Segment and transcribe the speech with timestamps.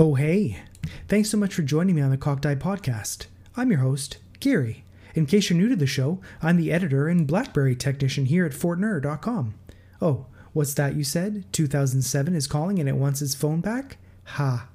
[0.00, 0.60] Oh, hey.
[1.08, 3.26] Thanks so much for joining me on the Cocked Eye Podcast.
[3.56, 4.84] I'm your host, Gary.
[5.16, 8.52] In case you're new to the show, I'm the editor and Blackberry technician here at
[8.52, 9.54] FortNerd.com.
[10.00, 11.46] Oh, what's that you said?
[11.50, 13.96] 2007 is calling and it wants its phone back?
[14.26, 14.68] Ha.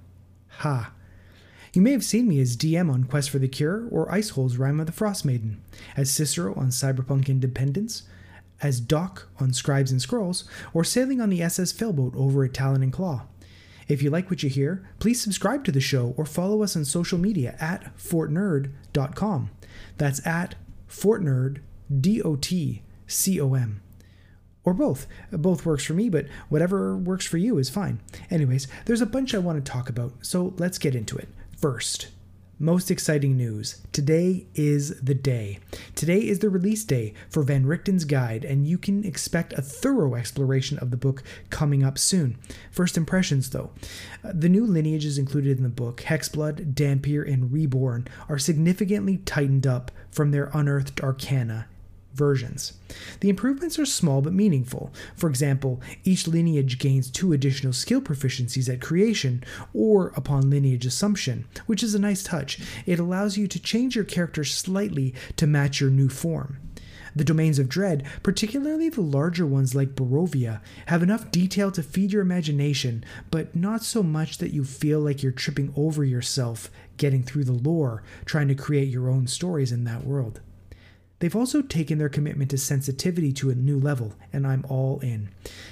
[0.57, 0.91] Ha.
[1.71, 4.81] You may have seen me as DM on Quest for the Cure or Icehole's Rime
[4.81, 5.61] of the Frost Maiden,
[5.95, 8.03] as Cicero on Cyberpunk Independence,
[8.61, 12.83] as Doc on Scribes and Scrolls, or sailing on the SS Failboat over at Talon
[12.83, 13.21] and Claw.
[13.87, 16.85] If you like what you hear, please subscribe to the show or follow us on
[16.85, 19.51] social media at fortnerd.com.
[19.97, 20.55] That's at
[20.89, 21.59] fortnerd,
[21.99, 23.81] D O T C O M.
[24.63, 25.07] Or both.
[25.31, 27.99] Both works for me, but whatever works for you is fine.
[28.29, 31.27] Anyways, there's a bunch I want to talk about, so let's get into it.
[31.57, 32.07] First,
[32.59, 33.81] most exciting news.
[33.91, 35.59] Today is the day.
[35.95, 40.15] Today is the release day for Van Richten's Guide, and you can expect a thorough
[40.15, 42.37] exploration of the book coming up soon.
[42.71, 43.71] First impressions, though.
[44.23, 49.67] Uh, the new lineages included in the book, Hexblood, Dhampir, and Reborn, are significantly tightened
[49.67, 51.67] up from their unearthed arcana
[52.13, 52.73] versions.
[53.19, 54.91] The improvements are small but meaningful.
[55.15, 61.45] For example, each lineage gains two additional skill proficiencies at creation or upon lineage assumption,
[61.65, 62.59] which is a nice touch.
[62.85, 66.57] It allows you to change your character slightly to match your new form.
[67.15, 72.11] The domains of dread, particularly the larger ones like Barovia, have enough detail to feed
[72.11, 77.21] your imagination, but not so much that you feel like you're tripping over yourself getting
[77.21, 80.41] through the lore, trying to create your own stories in that world.
[81.23, 85.29] They've also taken their commitment to sensitivity to a new level, and I'm all in.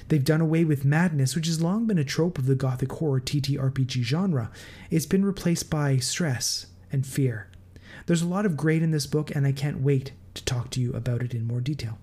[0.08, 3.20] They've done away with madness, which has long been a trope of the gothic horror
[3.20, 4.50] TTRPG genre.
[4.90, 7.50] It's been replaced by stress and fear.
[8.06, 10.80] There's a lot of great in this book, and I can't wait to talk to
[10.80, 11.98] you about it in more detail.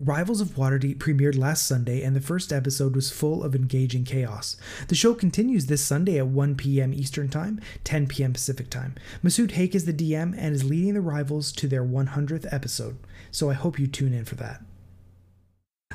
[0.00, 4.56] Rivals of Waterdeep premiered last Sunday, and the first episode was full of engaging chaos.
[4.88, 6.92] The show continues this Sunday at 1 p.m.
[6.92, 8.32] Eastern Time, 10 p.m.
[8.32, 8.96] Pacific Time.
[9.22, 12.96] Masood Haque is the DM and is leading the Rivals to their 100th episode,
[13.30, 14.62] so I hope you tune in for that.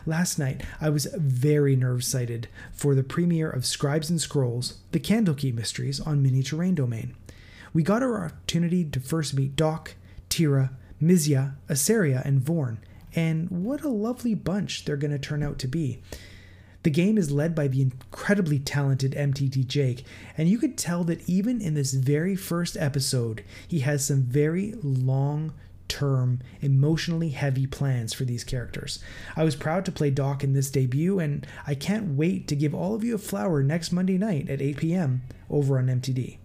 [0.05, 4.99] Last night, I was very nerve sighted for the premiere of Scribes and Scrolls, The
[5.01, 7.15] Candlekeep Mysteries on Mini Terrain Domain.
[7.73, 9.95] We got our opportunity to first meet Doc,
[10.29, 10.71] Tira,
[11.01, 12.77] Mizya, Asaria, and Vorn
[13.15, 16.01] and what a lovely bunch they're going to turn out to be.
[16.83, 20.05] The game is led by the incredibly talented MTT Jake,
[20.37, 24.73] and you could tell that even in this very first episode, he has some very
[24.81, 25.53] long
[25.89, 28.99] term, emotionally heavy plans for these characters.
[29.35, 32.73] I was proud to play Doc in this debut, and I can't wait to give
[32.73, 35.23] all of you a flower next Monday night at 8 p.m.
[35.49, 36.37] over on MTD.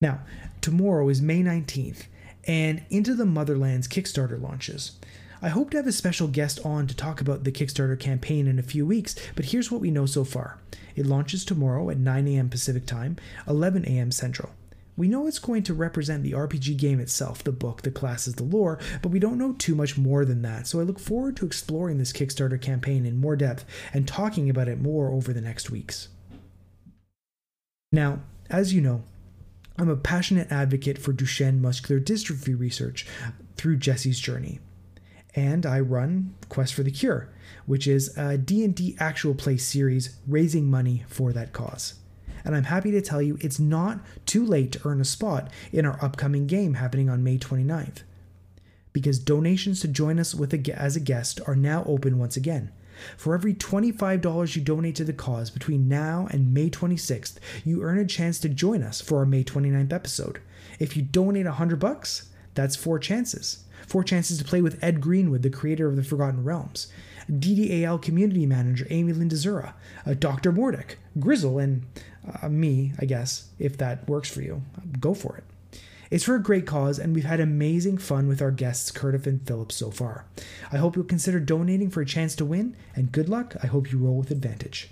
[0.00, 0.20] Now,
[0.60, 2.04] tomorrow is May 19th,
[2.46, 4.92] and Into the Motherlands Kickstarter launches.
[5.42, 8.58] I hope to have a special guest on to talk about the Kickstarter campaign in
[8.58, 10.58] a few weeks, but here's what we know so far.
[10.94, 12.48] It launches tomorrow at 9 a.m.
[12.48, 14.10] Pacific Time, 11 a.m.
[14.10, 14.50] Central.
[14.96, 18.44] We know it's going to represent the RPG game itself, the book, the classes, the
[18.44, 21.46] lore, but we don't know too much more than that, so I look forward to
[21.46, 25.70] exploring this Kickstarter campaign in more depth and talking about it more over the next
[25.70, 26.08] weeks.
[27.92, 29.02] Now, as you know,
[29.78, 33.06] I'm a passionate advocate for Duchenne muscular dystrophy research
[33.56, 34.60] through Jesse's journey.
[35.34, 37.28] And I run Quest for the Cure,
[37.66, 41.94] which is a D&D actual play series raising money for that cause.
[42.42, 45.84] And I'm happy to tell you it's not too late to earn a spot in
[45.84, 48.02] our upcoming game happening on May 29th.
[48.94, 52.72] Because donations to join us with a, as a guest are now open once again.
[53.16, 57.98] For every $25 you donate to the cause between now and May 26th, you earn
[57.98, 60.40] a chance to join us for our May 29th episode.
[60.78, 63.64] If you donate 100 bucks, that's four chances.
[63.86, 66.88] Four chances to play with Ed Greenwood, the creator of the Forgotten Realms,
[67.30, 69.74] DDAL community manager Amy Lynn Dzura,
[70.04, 70.52] uh, Dr.
[70.52, 71.84] Mordick, Grizzle, and
[72.42, 74.62] uh, me, I guess, if that works for you.
[74.98, 75.44] Go for it.
[76.10, 79.46] It's for a great cause, and we've had amazing fun with our guests, Curtis and
[79.46, 80.24] Phillips, so far.
[80.70, 83.56] I hope you'll consider donating for a chance to win, and good luck.
[83.62, 84.90] I hope you roll with advantage.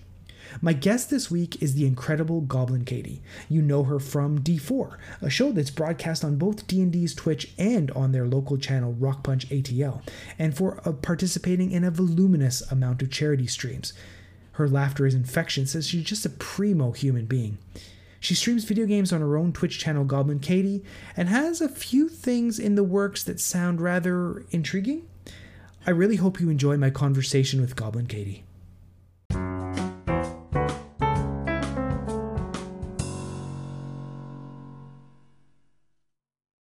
[0.60, 3.22] My guest this week is the incredible Goblin Katie.
[3.48, 8.12] You know her from D4, a show that's broadcast on both D&D's Twitch and on
[8.12, 10.02] their local channel Rock Punch ATL,
[10.38, 13.92] and for uh, participating in a voluminous amount of charity streams.
[14.52, 17.58] Her laughter is infectious as she's just a primo human being.
[18.24, 20.82] She streams video games on her own Twitch channel, Goblin Katie,
[21.14, 25.06] and has a few things in the works that sound rather intriguing.
[25.86, 28.44] I really hope you enjoy my conversation with Goblin Katie.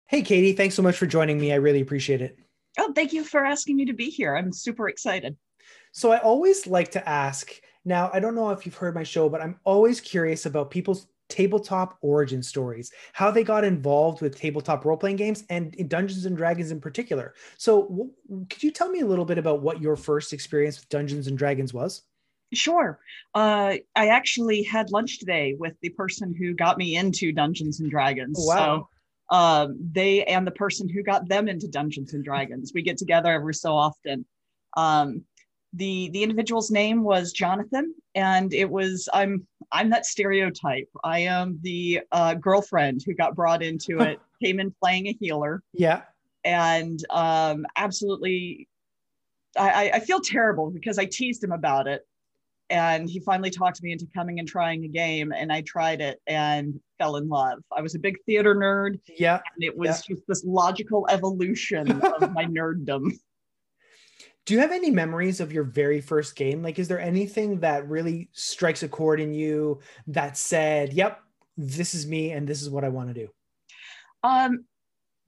[0.07, 1.53] Hey, Katie, thanks so much for joining me.
[1.53, 2.35] I really appreciate it.
[2.79, 4.35] Oh, thank you for asking me to be here.
[4.35, 5.37] I'm super excited.
[5.91, 7.53] So, I always like to ask
[7.85, 11.07] now, I don't know if you've heard my show, but I'm always curious about people's
[11.33, 16.37] tabletop origin stories, how they got involved with tabletop role playing games and Dungeons and
[16.37, 17.33] Dragons in particular.
[17.57, 18.11] So, w-
[18.49, 21.35] could you tell me a little bit about what your first experience with Dungeons and
[21.35, 22.03] Dragons was?
[22.53, 22.99] Sure.
[23.33, 27.89] Uh, I actually had lunch today with the person who got me into Dungeons and
[27.89, 28.37] Dragons.
[28.39, 28.87] Oh, wow.
[29.31, 32.71] So um, they and the person who got them into Dungeons and Dragons.
[32.75, 34.25] We get together every so often.
[34.77, 35.23] Um,
[35.73, 40.89] the the individual's name was Jonathan, and it was I'm I'm that stereotype.
[41.03, 45.63] I am the uh, girlfriend who got brought into it, came in playing a healer,
[45.73, 46.01] Yeah.
[46.43, 48.67] and um, absolutely,
[49.57, 52.05] I, I- I feel terrible because I teased him about it,
[52.69, 56.21] and he finally talked me into coming and trying a game, and I tried it
[56.27, 57.59] and fell in love.
[57.75, 59.39] I was a big theater nerd, Yeah.
[59.55, 63.11] and it was just this logical evolution of my nerddom.
[64.45, 66.61] Do you have any memories of your very first game?
[66.61, 71.21] Like, is there anything that really strikes a chord in you that said, yep,
[71.55, 73.29] this is me and this is what I want to do?
[74.23, 74.65] Um,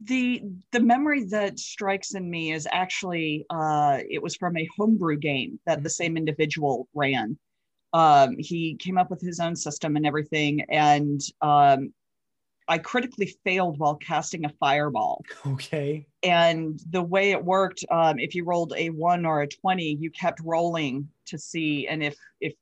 [0.02, 5.18] the the memory that strikes in me is actually uh, it was from a homebrew
[5.18, 7.38] game that the same individual ran.
[7.94, 11.94] Um, he came up with his own system and everything, and um,
[12.68, 15.24] I critically failed while casting a fireball.
[15.46, 16.08] Okay.
[16.24, 20.10] And the way it worked, um, if you rolled a one or a twenty, you
[20.10, 22.54] kept rolling to see, and if if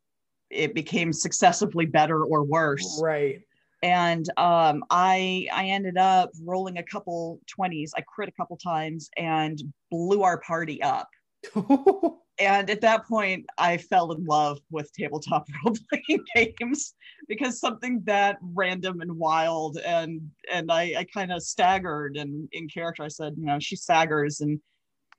[0.49, 3.41] it became successively better or worse Right.
[3.81, 7.91] and um, I I ended up rolling a couple 20s.
[7.97, 9.59] I crit a couple times and
[9.89, 11.09] blew our party up.
[12.39, 16.23] And at that point, I fell in love with tabletop role playing
[16.59, 16.95] games
[17.27, 20.21] because something that random and wild and
[20.51, 24.41] and I, I kind of staggered and in character I said, you know, she staggers
[24.41, 24.59] and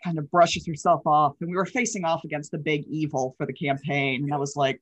[0.02, 1.34] kind of brushes herself off.
[1.40, 4.24] And we were facing off against the big evil for the campaign.
[4.24, 4.80] And I was like,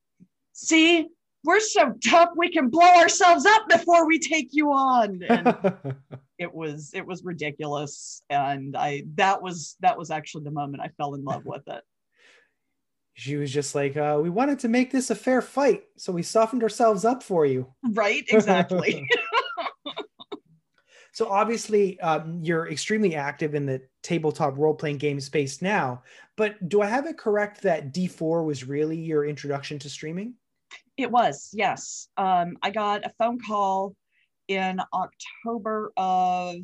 [0.53, 1.09] see,
[1.45, 5.23] we're so tough we can blow ourselves up before we take you on.
[5.29, 5.75] And
[6.39, 8.23] it was it was ridiculous.
[8.31, 11.83] And I that was that was actually the moment I fell in love with it.
[13.15, 16.23] She was just like, uh, we wanted to make this a fair fight, so we
[16.23, 17.73] softened ourselves up for you.
[17.93, 18.25] Right?
[18.33, 19.09] Exactly.
[21.15, 26.03] So obviously, um, you're extremely active in the tabletop role-playing game space now.
[26.37, 30.35] But do I have it correct that D4 was really your introduction to streaming?
[30.97, 32.09] It was, yes.
[32.17, 33.95] Um, I got a phone call
[34.49, 36.57] in October of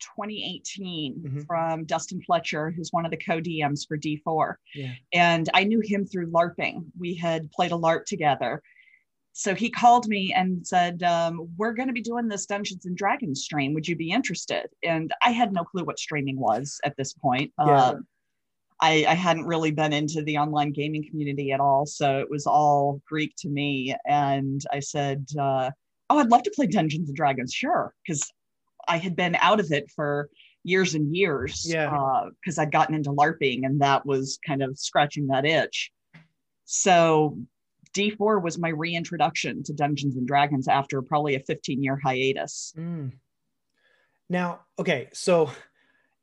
[0.00, 1.46] 2018 Mhm.
[1.46, 4.58] from Dustin Fletcher, who's one of the co-DMs for D4.
[4.74, 4.92] Yeah.
[5.12, 6.84] And I knew him through LARPing.
[6.98, 8.62] We had played a LARP together.
[9.32, 12.96] So he called me and said, um, We're going to be doing this Dungeons and
[12.96, 13.74] Dragons stream.
[13.74, 14.66] Would you be interested?
[14.82, 17.52] And I had no clue what streaming was at this point.
[17.58, 17.84] Yeah.
[17.84, 18.06] Um,
[18.82, 21.84] I, I hadn't really been into the online gaming community at all.
[21.86, 23.94] So it was all Greek to me.
[24.06, 25.70] And I said, uh,
[26.12, 27.52] Oh, I'd love to play Dungeons and Dragons.
[27.54, 27.94] Sure.
[28.04, 28.28] Because
[28.88, 30.28] I had been out of it for
[30.64, 31.64] years and years.
[31.66, 32.24] Yeah.
[32.40, 35.90] Because I'd gotten into LARPing and that was kind of scratching that itch.
[36.64, 37.38] So
[37.94, 42.72] D4 was my reintroduction to Dungeons and Dragons after probably a 15 year hiatus.
[42.76, 43.12] Mm.
[44.28, 45.50] Now, okay, so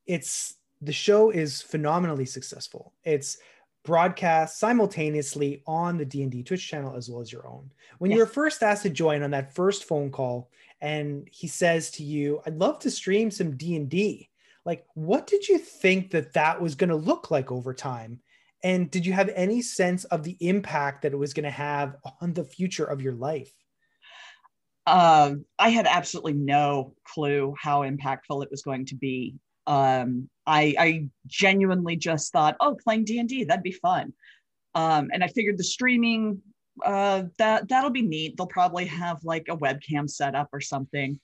[0.05, 2.93] it's the show is phenomenally successful.
[3.03, 3.37] It's
[3.83, 7.71] broadcast simultaneously on the D&D Twitch channel as well as your own.
[7.99, 8.27] When you Yes.
[8.27, 10.49] were first asked to join on that first phone call
[10.81, 14.29] and he says to you, "I'd love to stream some D&D."
[14.65, 18.19] Like, what did you think that that was going to look like over time?
[18.63, 21.95] And did you have any sense of the impact that it was going to have
[22.21, 23.53] on the future of your life?
[24.87, 29.35] um, I had absolutely no clue how impactful it was going to be.
[29.67, 34.13] Um, I, I genuinely just thought, oh, playing D and D, that'd be fun.
[34.75, 36.41] Um, and I figured the streaming,
[36.85, 38.35] uh, that that'll be neat.
[38.37, 41.19] They'll probably have like a webcam set up or something,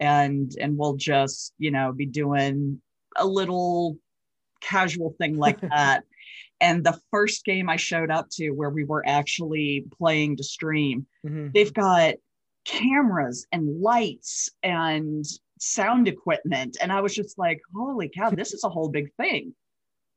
[0.00, 2.80] and and we'll just you know be doing
[3.16, 3.98] a little
[4.60, 6.04] casual thing like that.
[6.60, 11.06] And the first game I showed up to, where we were actually playing to stream,
[11.24, 11.52] Mhm.
[11.52, 12.14] they've got
[12.64, 15.24] cameras and lights and
[15.58, 19.54] sound equipment and i was just like holy cow this is a whole big thing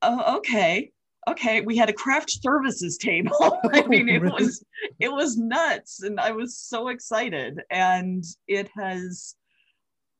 [0.01, 0.91] oh okay
[1.29, 4.43] okay we had a craft services table i mean it Really?
[4.43, 4.63] was
[4.99, 9.35] it was nuts and i was so excited and it has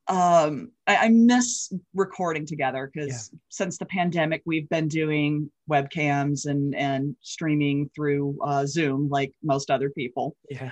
[0.07, 6.75] um i, I miss recording together because since the pandemic we've been doing webcams and
[6.75, 10.71] and streaming through uh, zoom like most other people Yeah.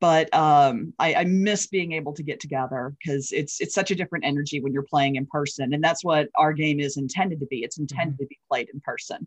[0.00, 3.94] but um, I, I miss being able to get together because it's it's such a
[3.94, 7.46] different energy when you're playing in person, and that's what our game is intended to
[7.46, 7.62] be.
[7.62, 9.26] It's intended to be played in person.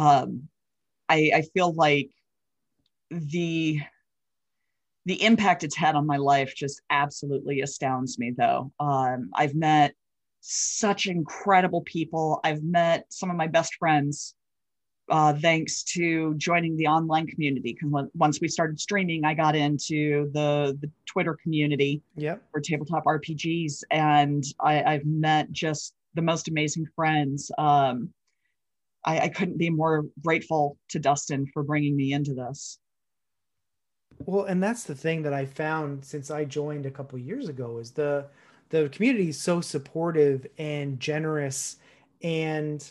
[0.00, 0.48] Um,
[1.08, 2.10] I, I feel like
[3.10, 3.80] the
[5.06, 8.72] the impact it's had on my life just absolutely astounds me though.
[8.80, 9.94] Um, i've met
[10.42, 12.40] such incredible people.
[12.44, 14.34] I've met some of my best friends
[15.10, 20.30] uh, thanks to joining the online community because once we started streaming i got into
[20.32, 22.40] the the twitter community yep.
[22.52, 27.50] for tabletop rpgs and I, i've met just the most amazing friends.
[27.58, 28.10] Um,
[29.04, 32.78] I, I couldn't be more grateful to dustin for bringing me into this.
[34.18, 37.78] Well, and that's the thing that I found since I joined a couple years ago
[37.78, 38.26] is the
[38.68, 41.76] the community is so supportive and generous
[42.22, 42.88] and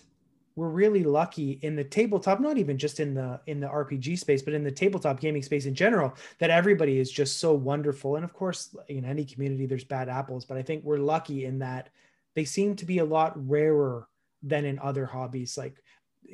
[0.56, 4.42] we're really lucky in the tabletop not even just in the in the rpg space
[4.42, 8.16] but in the tabletop gaming space in general that everybody is just so wonderful.
[8.18, 11.60] And of course in any community there's bad apples but i think we're lucky in
[11.60, 11.89] that
[12.36, 14.08] they seem to be a lot rarer
[14.44, 15.58] than in other hobbies.
[15.58, 15.82] Like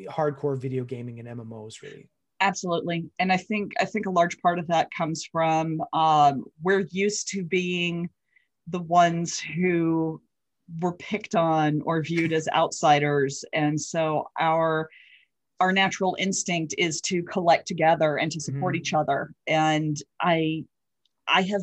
[0.09, 2.09] hardcore video gaming and mmos really.
[2.41, 3.09] Absolutely.
[3.19, 7.29] And i think i think a large part of that comes from um, we're used
[7.29, 8.09] to being
[8.67, 10.21] the ones who
[10.79, 13.43] were picked on or viewed as outsiders.
[13.53, 14.89] And so our
[15.61, 18.81] our natural instinct is to collect together and to support mm-hmm.
[18.81, 19.33] each other.
[19.47, 20.65] And i
[21.27, 21.61] i have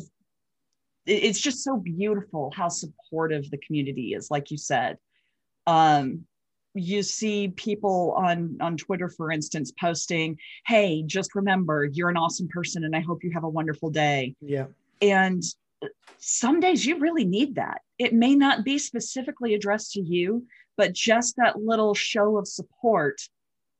[1.05, 4.97] it's just so beautiful how supportive the community is like you said.
[5.67, 6.25] Um
[6.73, 12.47] you see people on on twitter for instance posting hey just remember you're an awesome
[12.47, 14.35] person and i hope you have a wonderful day.
[14.41, 14.65] Yeah.
[15.01, 15.43] And
[16.17, 17.81] some days you really need that.
[17.99, 23.21] It may not be specifically addressed to you but just that little show of support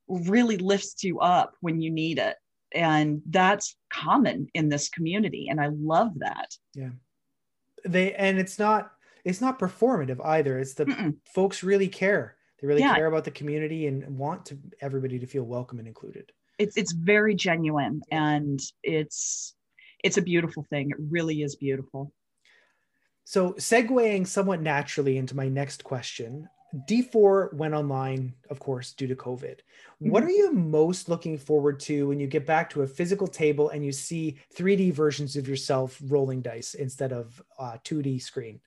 [0.06, 2.36] really lifts you up when you need it.
[2.72, 6.54] And that's common in this community and i love that.
[6.74, 6.90] Yeah.
[7.84, 8.92] They and it's not
[9.24, 10.58] it's not performative either.
[10.58, 11.16] It's the Mm-mm.
[11.24, 12.94] folks really care they really yeah.
[12.94, 16.32] care about the community and want to everybody to feel welcome and included.
[16.58, 19.54] It's it's very genuine and it's
[20.02, 20.90] it's a beautiful thing.
[20.90, 22.10] It really is beautiful.
[23.24, 26.48] So segueing somewhat naturally into my next question,
[26.88, 29.58] D4 went online, of course, due to COVID.
[29.58, 30.10] Mm-hmm.
[30.10, 33.68] What are you most looking forward to when you get back to a physical table
[33.68, 38.60] and you see 3D versions of yourself rolling dice instead of uh, 2D screen?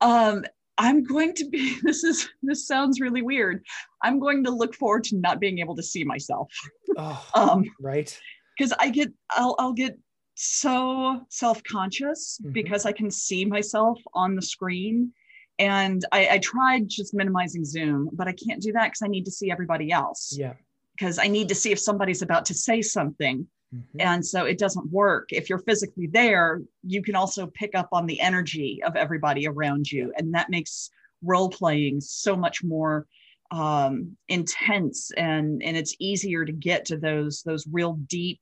[0.00, 0.44] Um,
[0.78, 3.64] I'm going to be this is this sounds really weird.
[4.02, 6.52] I'm going to look forward to not being able to see myself.
[6.96, 8.16] Oh, um, right.
[8.56, 9.98] Because I get I'll I'll get
[10.34, 12.52] so self-conscious mm-hmm.
[12.52, 15.12] because I can see myself on the screen.
[15.60, 19.24] And I, I tried just minimizing Zoom, but I can't do that because I need
[19.26, 20.34] to see everybody else.
[20.36, 20.54] Yeah.
[20.98, 23.46] Because I need to see if somebody's about to say something.
[23.74, 24.00] Mm-hmm.
[24.00, 25.28] And so it doesn't work.
[25.32, 29.90] If you're physically there, you can also pick up on the energy of everybody around
[29.90, 30.12] you.
[30.16, 30.90] And that makes
[31.22, 33.06] role playing so much more
[33.50, 38.40] um, intense and, and it's easier to get to those, those real deep,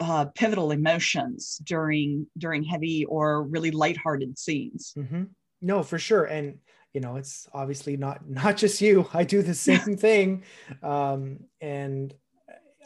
[0.00, 4.94] uh, pivotal emotions during, during heavy or really lighthearted scenes.
[4.96, 5.24] Mm-hmm.
[5.60, 6.24] No, for sure.
[6.24, 6.58] And,
[6.92, 10.44] you know, it's obviously not, not just you, I do the same thing.
[10.82, 12.12] Um, and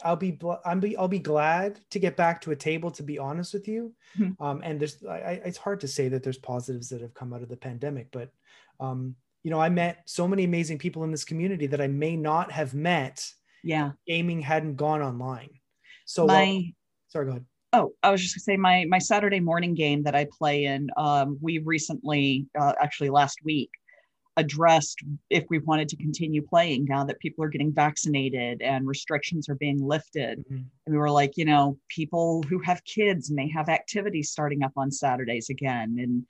[0.03, 2.91] I'll be I'll be I'll be glad to get back to a table.
[2.91, 4.41] To be honest with you, mm-hmm.
[4.43, 7.41] um, and there's I, it's hard to say that there's positives that have come out
[7.41, 8.31] of the pandemic, but
[8.79, 12.15] um, you know I met so many amazing people in this community that I may
[12.15, 13.25] not have met.
[13.63, 15.49] Yeah, gaming hadn't gone online.
[16.05, 16.63] So my while,
[17.09, 17.45] sorry, go ahead.
[17.73, 20.89] Oh, I was just gonna say my my Saturday morning game that I play in.
[20.97, 23.71] Um, we recently, uh, actually last week,
[24.37, 24.99] addressed
[25.31, 29.55] if we wanted to continue playing now that people are getting vaccinated and restrictions are
[29.55, 30.39] being lifted.
[30.39, 30.61] Mm-hmm.
[30.85, 34.73] And we were like, you know, people who have kids may have activities starting up
[34.77, 35.97] on Saturdays again.
[35.99, 36.23] And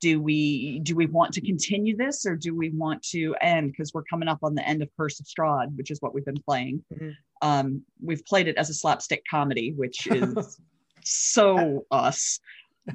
[0.00, 3.94] do we do we want to continue this or do we want to end because
[3.94, 6.42] we're coming up on the end of Curse of Strahd, which is what we've been
[6.46, 6.84] playing.
[6.92, 7.10] Mm-hmm.
[7.40, 10.60] Um, we've played it as a slapstick comedy, which is
[11.02, 12.40] so us.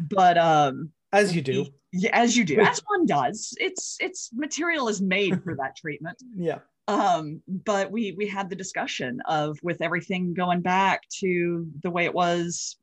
[0.09, 1.65] But um as you do
[2.11, 3.55] as you do, as one does.
[3.59, 6.21] It's it's material is made for that treatment.
[6.35, 6.59] Yeah.
[6.87, 12.05] Um, but we we had the discussion of with everything going back to the way
[12.05, 12.77] it was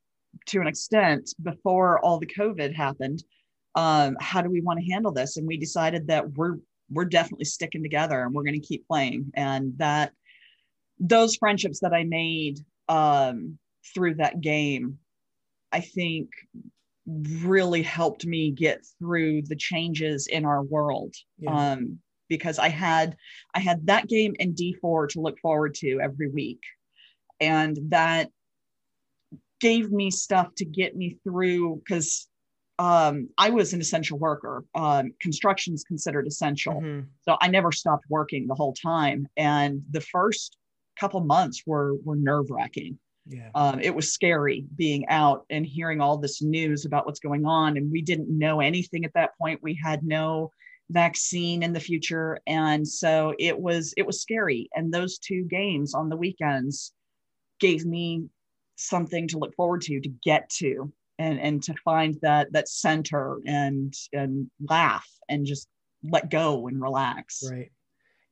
[0.46, 3.24] to an extent before all the COVID happened.
[3.74, 5.36] Um, how do we want to handle this?
[5.36, 9.32] And we decided that we're we're definitely sticking together and we're going to keep playing.
[9.34, 10.12] And that
[11.00, 13.58] those friendships that I made um,
[13.92, 14.98] through that game,
[15.72, 16.30] I think
[17.06, 21.72] really helped me get through the changes in our world yeah.
[21.72, 21.98] um,
[22.28, 23.16] because i had
[23.54, 26.60] i had that game and d4 to look forward to every week
[27.40, 28.30] and that
[29.60, 32.28] gave me stuff to get me through because
[32.78, 34.64] um, I was an essential worker.
[34.74, 36.74] Um, construction is considered essential.
[36.74, 37.06] Mm-hmm.
[37.22, 39.26] So I never stopped working the whole time.
[39.36, 40.56] And the first
[41.00, 43.50] couple months were, were nerve wracking Yeah.
[43.54, 47.76] Um, it was scary being out and hearing all this news about what's going on.
[47.76, 49.62] And we didn't know anything at that point.
[49.62, 50.50] We had no
[50.90, 52.38] vaccine in the future.
[52.46, 54.68] And so it was it was scary.
[54.74, 56.92] And those two games on the weekends
[57.58, 58.26] gave me
[58.76, 63.38] something to look forward to, to get to and and to find that that center
[63.46, 65.66] and and laugh and just
[66.04, 67.42] let go and relax.
[67.50, 67.72] Right.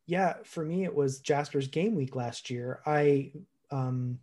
[0.06, 2.80] Yeah, for me it was Jasper's game week last year.
[2.86, 3.32] I
[3.70, 4.18] um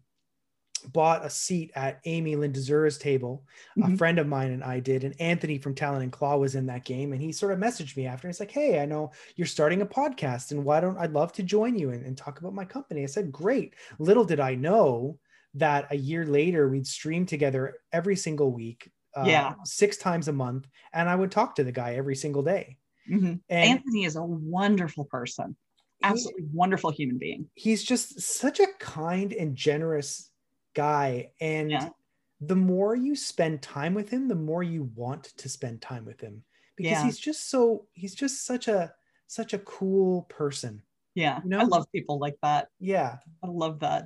[0.81, 3.43] bought a seat at Amy Lynn Dzura's table.
[3.77, 3.93] Mm-hmm.
[3.93, 6.65] A friend of mine and I did, and Anthony from Talon and Claw was in
[6.67, 8.27] that game, and he sort of messaged me after.
[8.27, 11.43] He's like, "Hey, I know you're starting a podcast, and why don't I'd love to
[11.43, 15.17] join you and, and talk about my company?" I said, "Great." Little did I know
[15.53, 20.33] that a year later we'd stream together every single week, uh, yeah, six times a
[20.33, 22.77] month, and I would talk to the guy every single day.
[23.09, 23.35] Mm-hmm.
[23.49, 25.55] Anthony is a wonderful person,
[26.03, 27.49] absolutely he, wonderful human being.
[27.53, 30.30] He's just such a kind and generous
[30.73, 31.89] guy, and yeah.
[32.39, 36.19] the more you spend time with him, the more you want to spend time with
[36.19, 36.43] him
[36.75, 37.03] because yeah.
[37.03, 38.93] he's just so he's just such a
[39.27, 40.81] such a cool person.
[41.15, 41.59] Yeah, you know?
[41.59, 42.69] I love people like that.
[42.79, 44.05] Yeah, I love that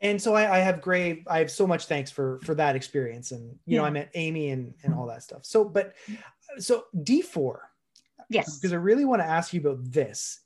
[0.00, 3.32] and so I, I, have grave i have so much thanks for for that experience
[3.32, 3.78] and you yeah.
[3.78, 5.94] know i met amy and and all that stuff so but
[6.58, 7.58] so d4
[8.28, 10.40] yes because i really want to ask you about this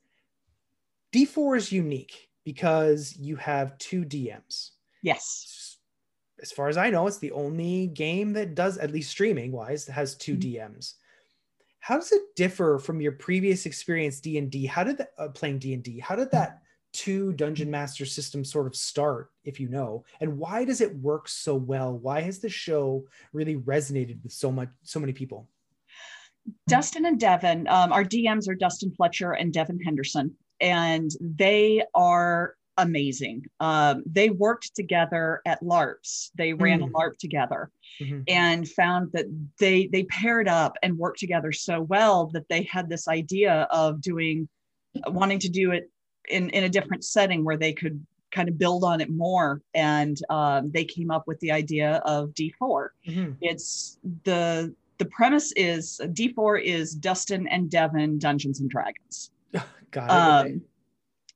[1.12, 4.70] d4 is unique because you have two dms
[5.04, 5.78] yes.
[6.42, 9.86] As far as i know it's the only game that does at least streaming wise
[9.86, 10.74] has 2 mm-hmm.
[10.74, 10.94] dms
[11.78, 16.00] how does it differ from your previous experience d&d how did that uh, playing d&d
[16.00, 16.60] how did that
[16.94, 20.04] two dungeon master systems sort of start if you know?
[20.20, 21.98] And why does it work so well?
[21.98, 25.48] Why has the show really resonated with so much so many people?
[26.68, 32.54] Dustin and devin um, our dms are dustin fletcher and devin henderson and they are
[32.78, 36.88] amazing um, they worked together at larps they ran mm.
[36.88, 38.20] a larp together mm-hmm.
[38.28, 39.26] and found that
[39.58, 44.00] they they paired up and worked together so well that they had this idea of
[44.00, 44.48] doing
[45.06, 45.90] wanting to do it
[46.28, 49.62] in, in a different setting where they could kind of build on it more.
[49.74, 52.88] And um, they came up with the idea of D4.
[53.06, 53.32] Mm-hmm.
[53.40, 59.30] It's the the premise is D4 is Dustin and Devin Dungeons and Dragons.
[59.90, 60.52] Got it.
[60.52, 60.62] Um,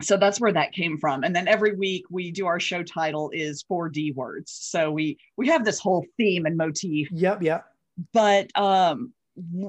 [0.00, 1.24] so that's where that came from.
[1.24, 4.52] And then every week we do our show title is four D words.
[4.52, 7.08] So we we have this whole theme and motif.
[7.11, 7.64] Yep, yep.
[8.12, 9.12] But um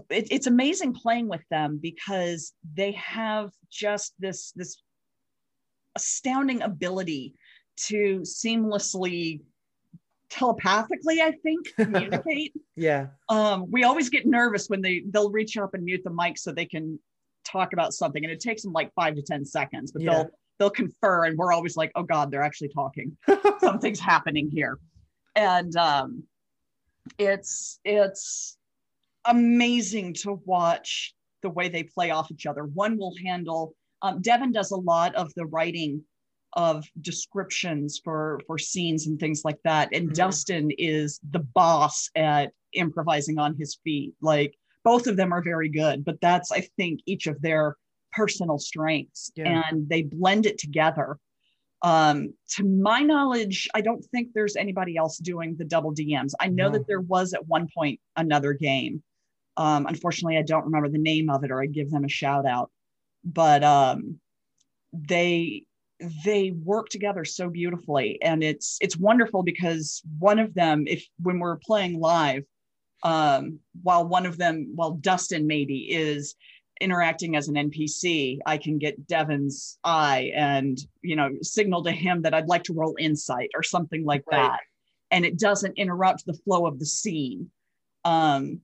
[0.10, 4.82] it, it's amazing playing with them because they have just this this
[5.96, 7.34] astounding ability
[7.78, 9.42] to seamlessly
[10.30, 15.74] telepathically i think communicate yeah um we always get nervous when they they'll reach up
[15.74, 17.00] and mute the mic so they can
[17.52, 20.12] talk about something and it takes them like five to ten seconds but yeah.
[20.12, 23.16] they'll they'll confer and we're always like oh god they're actually talking
[23.60, 24.78] something's happening here
[25.36, 26.24] and um
[27.18, 28.58] it's it's
[29.26, 34.52] amazing to watch the way they play off each other one will handle um, Devin
[34.52, 36.04] does a lot of the writing
[36.54, 40.14] of descriptions for for scenes and things like that, and mm-hmm.
[40.14, 44.14] Dustin is the boss at improvising on his feet.
[44.22, 47.76] Like both of them are very good, but that's I think each of their
[48.12, 49.64] personal strengths, yeah.
[49.70, 51.18] and they blend it together.
[51.82, 56.34] Um, to my knowledge, I don't think there's anybody else doing the double DMs.
[56.40, 56.74] I know no.
[56.74, 59.02] that there was at one point another game.
[59.56, 62.46] Um, unfortunately, I don't remember the name of it, or I'd give them a shout
[62.46, 62.72] out
[63.24, 64.20] but um,
[64.94, 65.64] they
[66.24, 71.40] they work together so beautifully and it's it's wonderful because one of them if when
[71.40, 72.44] we're playing live
[73.04, 76.36] um, while one of them while dustin maybe is
[76.82, 82.22] interacting as an npc i can get devin's eye and you know signal to him
[82.22, 84.48] that i'd like to roll insight or something like right.
[84.48, 84.60] that.
[85.12, 87.50] And it doesn't interrupt the flow of the scene.
[88.06, 88.62] Um,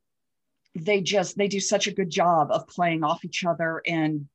[0.76, 4.28] they just they do such a good job of playing off each other and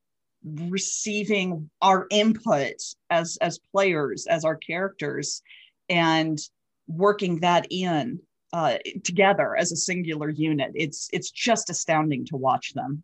[0.43, 5.43] receiving our input as as players as our characters
[5.87, 6.39] and
[6.87, 8.19] working that in
[8.53, 13.03] uh, together as a singular unit it's it's just astounding to watch them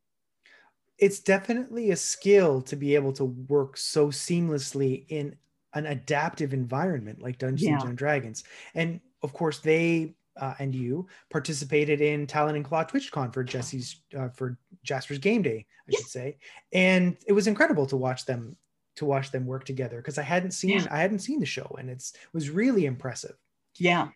[0.97, 5.35] it's definitely a skill to be able to work so seamlessly in
[5.73, 7.87] an adaptive environment like dungeons yeah.
[7.87, 8.43] and dragons
[8.75, 14.01] and of course they uh, and you participated in Talon and Claw TwitchCon for Jesse's
[14.17, 16.37] uh, for Jasper's Game Day, I should say,
[16.71, 18.55] and it was incredible to watch them
[18.97, 20.87] to watch them work together because I hadn't seen yeah.
[20.91, 23.35] I hadn't seen the show and it's it was really impressive.
[23.77, 24.09] Yeah.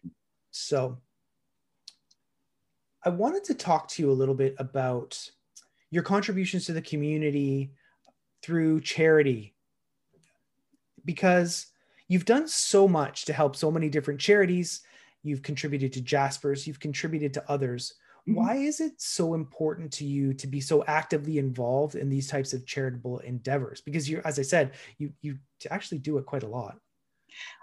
[0.51, 0.97] So
[3.03, 5.29] I wanted to talk to you a little bit about
[5.89, 7.71] your contributions to the community
[8.41, 9.55] through charity
[11.03, 11.67] because
[12.07, 14.81] you've done so much to help so many different charities.
[15.23, 17.93] You've contributed to Jaspers, you've contributed to others.
[18.27, 18.35] Mm-hmm.
[18.35, 22.53] Why is it so important to you to be so actively involved in these types
[22.53, 23.81] of charitable endeavors?
[23.81, 26.77] Because you, as I said, you you actually do it quite a lot.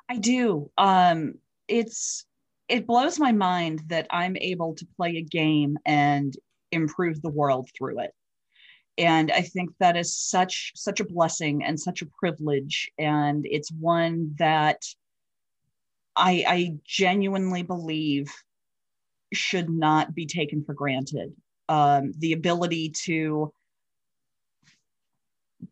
[0.09, 0.71] I do.
[0.77, 1.35] Um,
[1.69, 2.25] it's
[2.69, 6.35] it blows my mind that I'm able to play a game and
[6.71, 8.13] improve the world through it.
[8.99, 13.71] And I think that is such such a blessing and such a privilege, and it's
[13.71, 14.83] one that
[16.17, 18.33] I, I genuinely believe
[19.33, 21.33] should not be taken for granted.
[21.69, 23.53] Um, the ability to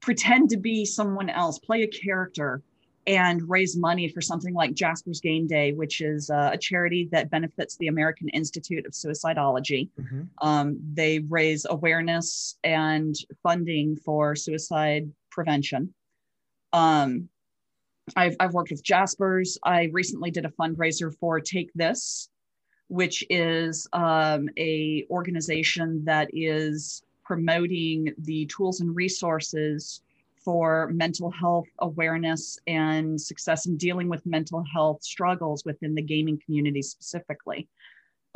[0.00, 2.62] pretend to be someone else, play a character,
[3.06, 7.30] and raise money for something like Jasper's Game Day, which is uh, a charity that
[7.30, 9.88] benefits the American Institute of Suicidology.
[10.00, 10.22] Mm-hmm.
[10.46, 15.94] Um, they raise awareness and funding for suicide prevention.
[16.72, 17.28] Um,
[18.16, 19.58] I've, I've worked with Jasper's.
[19.64, 22.28] I recently did a fundraiser for Take This,
[22.88, 30.02] which is um, a organization that is promoting the tools and resources
[30.46, 36.40] for mental health awareness and success in dealing with mental health struggles within the gaming
[36.46, 37.68] community specifically.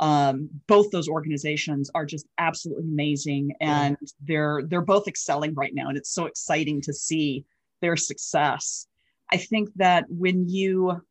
[0.01, 3.95] Um, both those organizations are just absolutely amazing, and
[4.27, 7.45] they're they're both excelling right now, and it's so exciting to see
[7.81, 8.87] their success.
[9.31, 11.01] I think that when you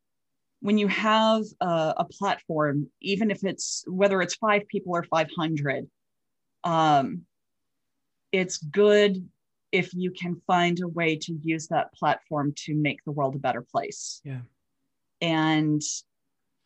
[0.59, 5.29] when you have a, a platform, even if it's whether it's five people or five
[5.35, 5.89] hundred,
[6.63, 7.21] um,
[8.31, 9.27] it's good
[9.71, 13.39] if you can find a way to use that platform to make the world a
[13.39, 14.21] better place.
[14.23, 14.41] Yeah.
[15.21, 15.81] And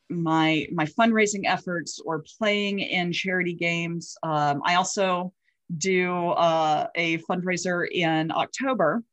[0.09, 4.17] my my fundraising efforts or playing in charity games.
[4.23, 5.33] Um, I also
[5.77, 9.03] do uh, a fundraiser in October,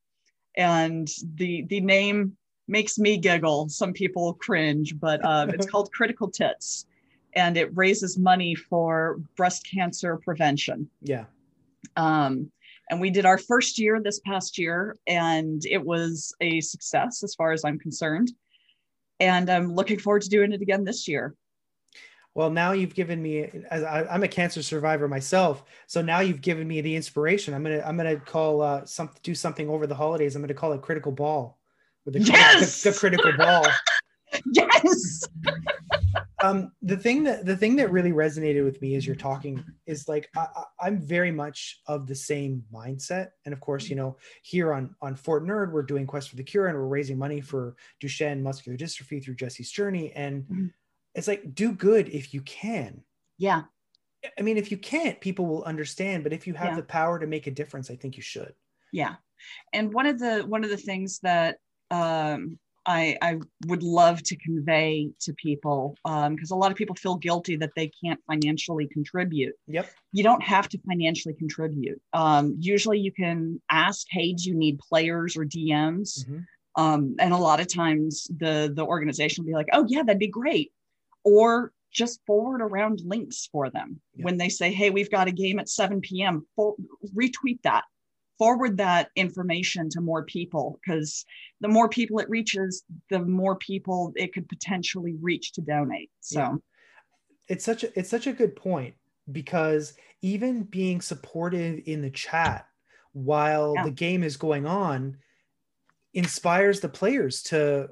[0.56, 2.36] and the the name
[2.68, 3.68] makes me giggle.
[3.68, 6.86] Some people cringe, but um, it's called Critical Tits,
[7.34, 10.88] and it raises money for breast cancer prevention.
[11.00, 11.24] Yeah.
[11.96, 12.50] Um,
[12.92, 17.34] and we did our first year this past year, and it was a success as
[17.34, 18.30] far as I'm concerned.
[19.18, 21.34] And I'm looking forward to doing it again this year.
[22.34, 23.48] Well, now you've given me.
[23.70, 27.54] I, am a cancer survivor myself, so now you've given me the inspiration.
[27.54, 30.36] I'm gonna I'm gonna call uh, some do something over the holidays.
[30.36, 31.58] I'm gonna call it Critical Ball,
[32.04, 32.82] with the, yes!
[32.82, 33.66] the, the critical ball.
[34.52, 35.24] yes
[36.42, 40.08] um, the thing that the thing that really resonated with me as you're talking is
[40.08, 40.46] like I,
[40.80, 45.14] I'm very much of the same mindset, and of course, you know, here on on
[45.14, 48.76] Fort Nerd, we're doing Quest for the Cure, and we're raising money for Duchenne muscular
[48.76, 50.66] dystrophy through Jesse's journey, and mm-hmm.
[51.14, 53.02] it's like do good if you can.
[53.38, 53.62] Yeah.
[54.38, 56.76] I mean, if you can't, people will understand, but if you have yeah.
[56.76, 58.54] the power to make a difference, I think you should.
[58.92, 59.14] Yeah,
[59.72, 61.56] and one of the one of the things that
[61.90, 66.96] um, I, I would love to convey to people because um, a lot of people
[66.96, 69.54] feel guilty that they can't financially contribute.
[69.68, 69.88] Yep.
[70.12, 72.00] You don't have to financially contribute.
[72.12, 76.24] Um, usually you can ask, hey, do you need players or DMs?
[76.24, 76.38] Mm-hmm.
[76.82, 80.18] Um, and a lot of times the, the organization will be like, oh, yeah, that'd
[80.18, 80.72] be great.
[81.24, 84.24] Or just forward around links for them yep.
[84.24, 86.46] when they say, hey, we've got a game at 7 p.m.
[86.56, 86.74] For,
[87.14, 87.84] retweet that
[88.38, 91.24] forward that information to more people because
[91.60, 96.40] the more people it reaches the more people it could potentially reach to donate so
[96.40, 96.54] yeah.
[97.48, 98.94] it's such a it's such a good point
[99.30, 102.66] because even being supportive in the chat
[103.12, 103.84] while yeah.
[103.84, 105.16] the game is going on
[106.14, 107.88] inspires the players to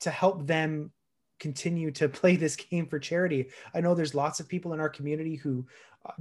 [0.00, 0.90] to help them
[1.38, 3.48] continue to play this game for charity.
[3.74, 5.66] I know there's lots of people in our community who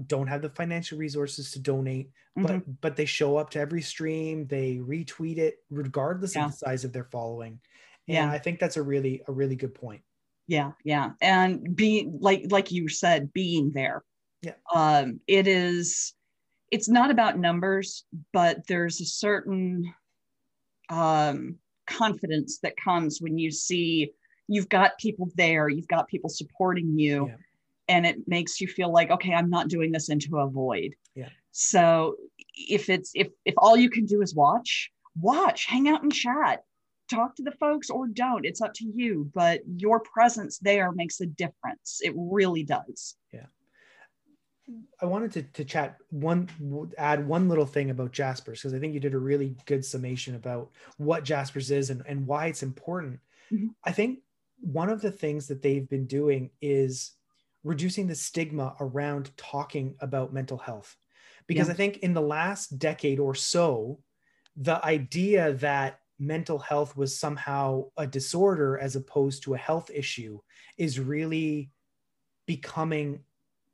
[0.08, 2.44] don't have the financial resources to donate, mm-hmm.
[2.44, 6.46] but but they show up to every stream, they retweet it regardless yeah.
[6.46, 7.60] of the size of their following.
[8.08, 8.32] And yeah.
[8.32, 10.02] I think that's a really a really good point.
[10.48, 11.12] Yeah, yeah.
[11.22, 14.04] And being like like you said, being there.
[14.42, 14.54] Yeah.
[14.74, 16.14] Um it is
[16.72, 19.94] it's not about numbers, but there's a certain
[20.90, 21.56] um
[21.88, 24.12] confidence that comes when you see
[24.48, 27.28] you've got people there, you've got people supporting you.
[27.28, 27.36] Yeah.
[27.90, 30.96] And it makes you feel like, okay, I'm not doing this into a void.
[31.16, 31.30] Yeah.
[31.52, 32.16] So
[32.54, 36.64] if it's if if all you can do is watch, watch, hang out and chat,
[37.10, 38.46] talk to the folks or don't.
[38.46, 39.30] It's up to you.
[39.34, 42.00] But your presence there makes a difference.
[42.02, 43.16] It really does.
[43.34, 43.48] Yeah.
[45.02, 46.48] I wanted to, to chat one
[46.98, 50.36] add one little thing about Jaspers because I think you did a really good summation
[50.36, 53.20] about what Jaspers is and, and why it's important.
[53.52, 53.70] Mm-hmm.
[53.84, 54.20] I think
[54.62, 57.14] one of the things that they've been doing is
[57.64, 60.96] reducing the stigma around talking about mental health.
[61.48, 61.74] Because yeah.
[61.74, 64.00] I think in the last decade or so,
[64.56, 70.40] the idea that mental health was somehow a disorder as opposed to a health issue
[70.78, 71.72] is really
[72.46, 73.22] becoming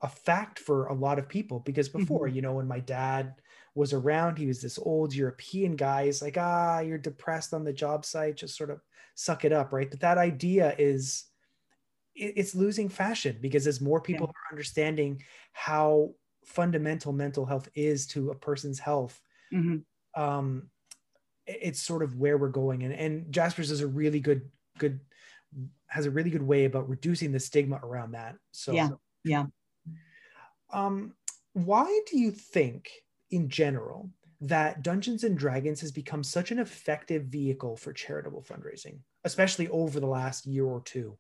[0.02, 2.36] a fact for a lot of people because before mm-hmm.
[2.36, 3.34] you know when my dad
[3.74, 7.74] was around he was this old european guy he's like ah you're depressed on the
[7.74, 8.80] job site just sort of
[9.16, 11.26] suck it up right but that idea is
[12.16, 14.32] it's losing fashion because as more people yeah.
[14.32, 16.12] are understanding how
[16.46, 19.22] fundamental mental health is to a person's health
[19.54, 20.22] mm-hmm.
[20.22, 20.70] um,
[21.48, 25.00] it's sort of where we're going and, and jaspers is a really good good
[25.88, 28.90] has a really good way about reducing the stigma around that so yeah
[29.24, 29.46] yeah
[30.74, 31.14] um
[31.54, 32.90] why do you think
[33.32, 34.10] in general
[34.42, 40.00] that dungeons and dragons has become such an effective vehicle for charitable fundraising especially over
[40.00, 41.18] the last year or two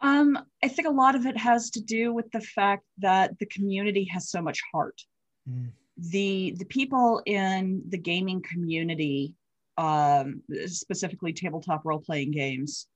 [0.00, 3.46] um, I think a lot of it has to do with the fact that the
[3.46, 5.00] community has so much heart.
[5.48, 5.72] Mm.
[5.98, 9.34] The the people in the gaming community,
[9.76, 12.86] um, specifically tabletop role playing games,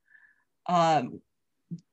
[0.67, 1.21] um,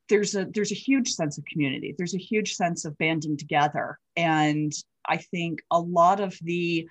[0.07, 1.93] there's a there's a huge sense of community.
[1.97, 4.71] There's a huge sense of banding together, and
[5.05, 6.87] I think a lot of the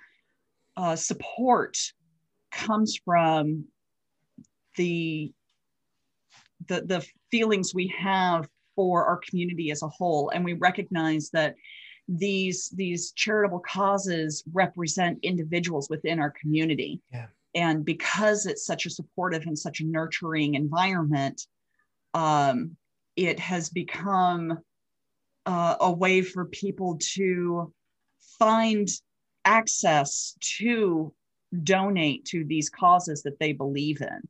[0.76, 1.78] uh, support
[2.52, 3.64] comes from
[4.76, 5.32] the
[6.70, 10.30] the, the feelings we have for our community as a whole.
[10.30, 11.56] And we recognize that
[12.08, 17.02] these, these charitable causes represent individuals within our community.
[17.12, 17.26] Yeah.
[17.54, 21.46] And because it's such a supportive and such a nurturing environment,
[22.14, 22.76] um,
[23.16, 24.58] it has become
[25.46, 27.72] uh, a way for people to
[28.38, 28.88] find
[29.44, 31.12] access to
[31.64, 34.28] donate to these causes that they believe in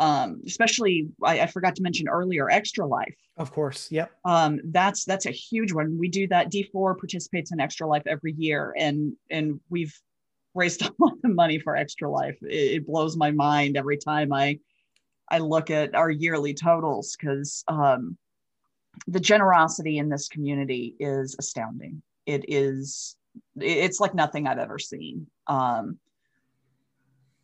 [0.00, 3.14] um, especially I, I, forgot to mention earlier extra life.
[3.36, 4.10] Of course yep.
[4.24, 5.98] Um, that's that's a huge one.
[5.98, 6.50] We do that.
[6.50, 9.94] D4 participates in extra life every year and and we've
[10.54, 12.38] raised a lot of money for extra life.
[12.42, 14.58] It, it blows my mind every time i
[15.28, 18.16] i look at our yearly totals because um,
[19.06, 22.02] the generosity in this community is astounding.
[22.24, 23.16] It is
[23.56, 25.26] it's like nothing i've ever seen.
[25.46, 25.98] Um,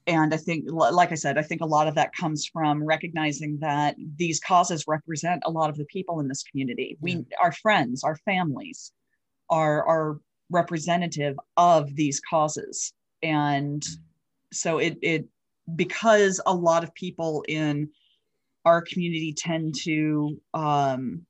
[0.07, 3.59] and I think, like I said, I think a lot of that comes from recognizing
[3.61, 6.97] that these causes represent a lot of the people in this community.
[7.01, 7.23] We, yeah.
[7.43, 8.93] our friends, our families,
[9.51, 12.93] are are representative of these causes,
[13.23, 13.85] and
[14.53, 15.27] so it it
[15.75, 17.91] because a lot of people in
[18.65, 21.27] our community tend to um,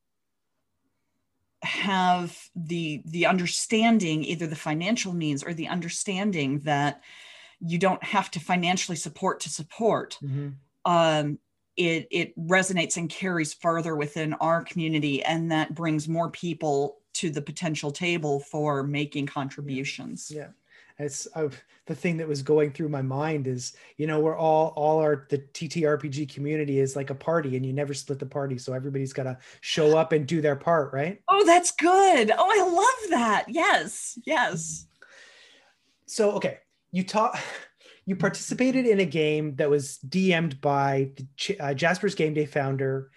[1.63, 7.01] have the the understanding, either the financial means or the understanding that
[7.61, 10.19] you don't have to financially support to support.
[10.23, 10.49] Mm-hmm.
[10.91, 11.39] Um,
[11.77, 17.31] it it resonates and carries further within our community, and that brings more people to
[17.31, 20.31] the potential table for making contributions.
[20.33, 20.49] Yeah.
[20.99, 21.51] It's uh,
[21.85, 25.27] the thing that was going through my mind is, you know, we're all all our
[25.29, 29.13] the TTRPG community is like a party, and you never split the party, so everybody's
[29.13, 31.21] got to show up and do their part, right?
[31.29, 32.31] Oh, that's good.
[32.31, 33.45] Oh, I love that.
[33.49, 34.87] Yes, yes.
[36.07, 36.61] So, okay,
[36.97, 37.39] you taught
[38.07, 43.11] you participated in a game that was DM'd by the, uh, Jasper's Game Day founder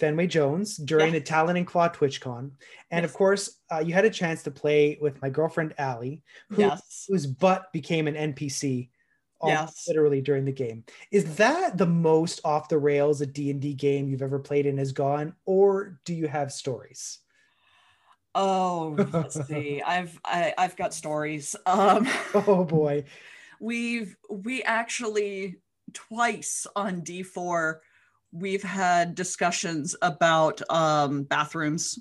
[0.00, 1.14] Fenway Jones during yes.
[1.14, 2.50] the Talon and Claw TwitchCon,
[2.90, 3.04] and yes.
[3.04, 7.04] of course, uh, you had a chance to play with my girlfriend Allie, who, yes.
[7.08, 8.88] whose butt became an NPC.
[9.44, 9.86] Yes.
[9.88, 14.22] literally during the game is that the most off the rails a d&d game you've
[14.22, 17.18] ever played and has gone or do you have stories
[18.34, 19.82] Oh, let's see.
[19.86, 21.54] I've I, have i have got stories.
[21.66, 23.04] Um, oh boy,
[23.60, 25.56] we've we actually
[25.92, 27.80] twice on D4
[28.32, 31.98] we've had discussions about um, bathrooms.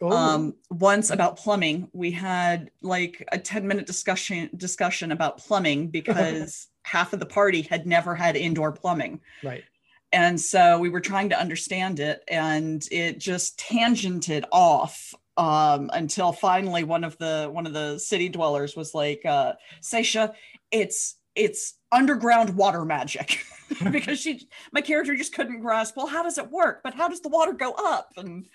[0.00, 0.10] Oh.
[0.10, 6.68] Um, once about plumbing, we had like a 10 minute discussion discussion about plumbing because
[6.82, 9.20] half of the party had never had indoor plumbing.
[9.42, 9.64] Right.
[10.12, 16.32] And so we were trying to understand it and it just tangented off um, until
[16.32, 20.34] finally one of the one of the city dwellers was like, uh, Seisha,
[20.70, 23.38] it's it's underground water magic.
[23.90, 26.82] Because she my character just couldn't grasp well how does it work?
[26.82, 28.10] But how does the water go up?
[28.16, 28.46] And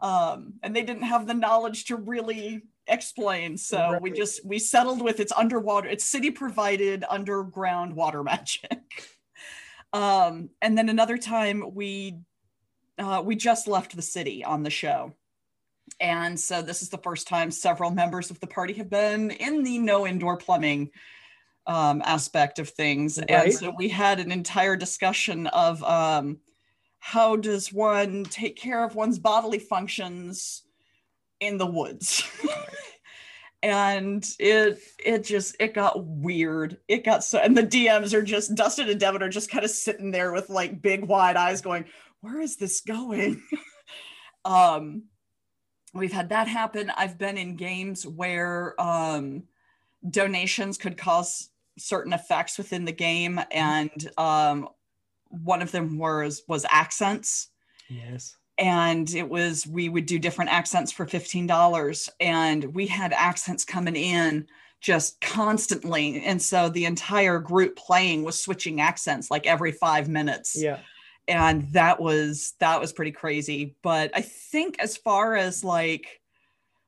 [0.00, 3.56] um and they didn't have the knowledge to really explain.
[3.56, 4.02] So right.
[4.02, 8.80] we just we settled with it's underwater it's city provided underground water magic.
[9.92, 12.18] Um and then another time we
[12.98, 15.14] uh we just left the city on the show
[16.00, 19.62] and so this is the first time several members of the party have been in
[19.62, 20.90] the no indoor plumbing
[21.66, 23.18] um, aspect of things.
[23.18, 23.30] Right.
[23.30, 26.38] And so we had an entire discussion of um,
[26.98, 30.62] how does one take care of one's bodily functions
[31.40, 32.22] in the woods?
[33.64, 38.54] and it it just it got weird it got so and the dms are just
[38.54, 41.86] dustin and devin are just kind of sitting there with like big wide eyes going
[42.20, 43.42] where is this going
[44.44, 45.04] um
[45.94, 46.90] we've had that happen.
[46.96, 49.44] I've been in games where um
[50.10, 54.68] donations could cause certain effects within the game and um
[55.28, 57.48] one of them was was accents.
[57.88, 58.36] Yes.
[58.58, 63.96] And it was we would do different accents for $15 and we had accents coming
[63.96, 64.46] in
[64.80, 66.22] just constantly.
[66.24, 70.54] And so the entire group playing was switching accents like every 5 minutes.
[70.56, 70.78] Yeah
[71.28, 76.20] and that was that was pretty crazy but i think as far as like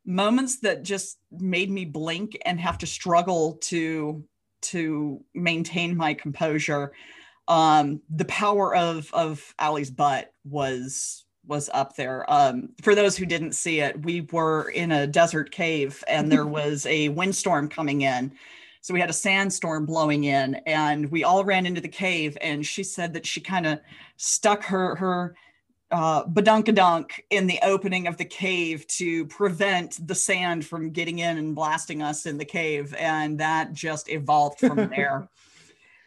[0.04, 4.24] moments that just made me blink and have to struggle to
[4.62, 6.92] to maintain my composure
[7.48, 12.30] um the power of of Allie's butt was was up there.
[12.30, 16.46] Um, for those who didn't see it, we were in a desert cave and there
[16.46, 18.32] was a windstorm coming in.
[18.86, 22.64] So we had a sandstorm blowing in and we all ran into the cave and
[22.64, 23.80] she said that she kind of
[24.16, 25.34] stuck her her
[25.90, 31.36] uh, badunkadunk in the opening of the cave to prevent the sand from getting in
[31.36, 32.94] and blasting us in the cave.
[32.96, 35.28] And that just evolved from there.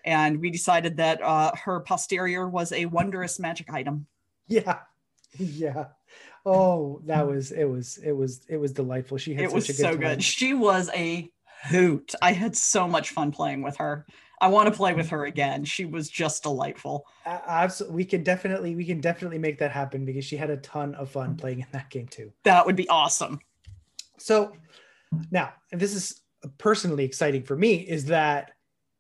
[0.06, 4.08] and we decided that uh, her posterior was a wondrous magic item.
[4.48, 4.80] Yeah.
[5.38, 5.88] yeah.
[6.46, 9.18] Oh, that was it was it was it was delightful.
[9.18, 10.00] She had it was such a so time.
[10.00, 10.24] good.
[10.24, 11.30] She was a
[11.64, 12.14] hoot.
[12.22, 14.06] I had so much fun playing with her.
[14.42, 15.66] I want to play with her again.
[15.66, 17.06] She was just delightful.
[17.26, 20.96] Absolutely, we can definitely we can definitely make that happen because she had a ton
[20.96, 22.32] of fun playing in that game too.
[22.46, 23.40] That would be awesome.
[24.18, 24.54] So
[25.32, 26.22] now, and this is
[26.58, 28.52] personally exciting for me, is that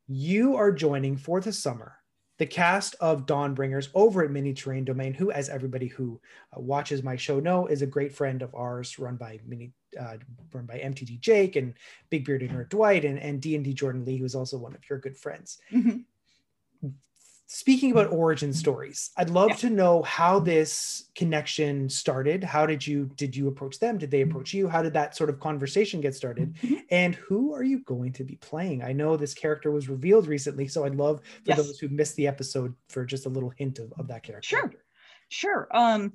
[0.08, 2.00] you are joining for the summer
[2.40, 6.20] the cast of Dawnbringers over at Mini Terrain Domain, who, as everybody who
[6.56, 10.18] uh, watches my show know, is a great friend of ours, run by Mini, uh,
[10.52, 11.74] run by MTD Jake and
[12.10, 14.76] Big Bearded Nerd Dwight and and D and D Jordan Lee, who is also one
[14.76, 15.60] of your good friends.
[15.72, 16.00] Mm-hmm.
[17.52, 19.56] Speaking about origin stories, I'd love Yeah.
[19.56, 22.44] to know how this connection started.
[22.44, 23.98] How did you did you approach them?
[23.98, 24.68] Did they approach you?
[24.68, 26.54] How did that sort of conversation get started?
[26.62, 26.84] Mhm.
[26.92, 28.84] And who are you going to be playing?
[28.84, 31.58] I know this character was revealed recently, so I'd love for Yes.
[31.58, 34.48] those who missed the episode for just a little hint of, of that character.
[34.48, 34.72] Sure.
[35.30, 35.68] Sure.
[35.72, 36.14] Um,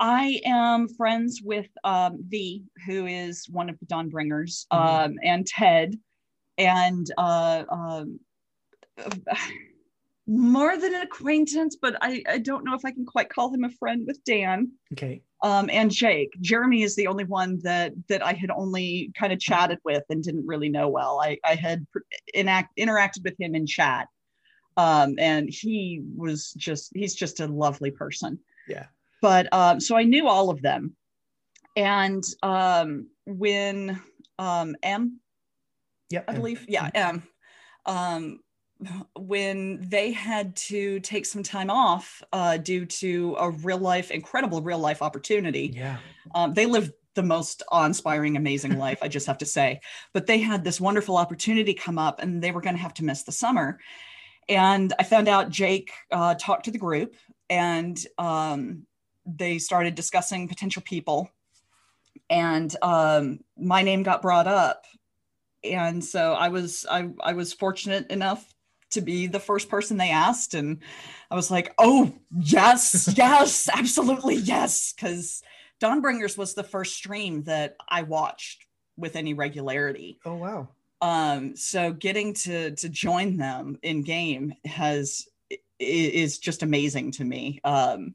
[0.00, 4.76] I am friends with um, V, who is one of the Dawnbringers, Mhm.
[4.76, 5.94] um, and Ted,
[6.56, 8.18] and uh, um,
[10.26, 13.64] more than an acquaintance, but I, I don't know if I can quite call him
[13.64, 14.72] a friend with Dan.
[14.92, 15.22] Okay.
[15.42, 16.34] um, and Jake.
[16.40, 20.22] Jeremy is the only one that that I had only kind of chatted with and
[20.22, 21.20] didn't really know well.
[21.22, 22.00] I, I had pr-
[22.34, 24.06] enact, interacted with him in chat,
[24.76, 28.38] um, and he was just he's just a lovely person.
[28.68, 28.86] Yeah.
[29.20, 30.96] But um, so I knew all of them,
[31.76, 34.00] and um, when
[34.38, 35.20] um, M
[36.10, 36.24] Yep.
[36.28, 36.64] I believe.
[36.68, 36.90] Yeah.
[36.94, 37.22] Um,
[37.86, 38.40] um,
[39.14, 44.62] when they had to take some time off uh, due to a real life, incredible
[44.62, 45.98] real life opportunity, Yeah.
[46.34, 48.98] um, they lived the most awe-inspiring, amazing life.
[49.02, 49.80] I just have to say.
[50.14, 53.04] But they had this wonderful opportunity come up, and they were going to have to
[53.04, 53.78] miss the summer.
[54.48, 57.14] And I found out Jake uh, talked to the group,
[57.48, 58.86] and um,
[59.26, 61.30] they started discussing potential people.
[62.28, 64.84] And um, my name got brought up,
[65.64, 68.54] and so I was I I was fortunate enough
[68.90, 70.78] to be the first person they asked, and
[71.30, 75.42] I was like, oh yes, yes, absolutely yes, because
[75.80, 80.20] Dawnbringers was the first stream that I watched with any regularity.
[80.24, 80.68] Oh wow.
[81.02, 85.26] Um, so getting to to join them in game has
[85.78, 87.60] is just amazing to me.
[87.64, 88.14] Um,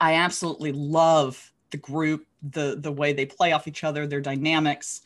[0.00, 5.02] I absolutely love the group, the the way they play off each other, their dynamics,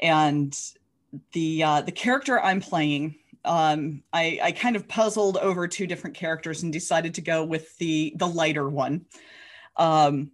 [0.00, 0.56] and
[1.32, 3.16] the uh, the character I'm playing.
[3.44, 7.76] Um, I, I kind of puzzled over two different characters and decided to go with
[7.78, 9.06] the the lighter one.
[9.76, 10.30] Um,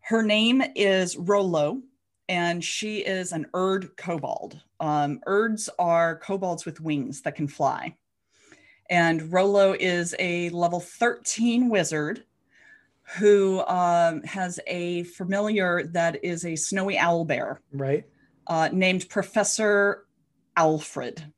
[0.00, 1.82] her name is Rolo,
[2.28, 4.60] and she is an Urd kobold.
[4.80, 7.96] Um, Urds are kobolds with wings that can fly.
[8.88, 12.24] And Rolo is a level 13 wizard
[13.18, 18.04] who um, has a familiar that is a snowy owl bear Right.
[18.48, 20.06] uh, named Professor
[20.56, 21.32] Alfred.